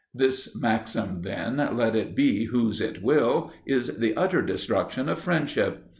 [0.15, 5.83] This maxim, then, let it be whose it will, is the utter destruction of friendship.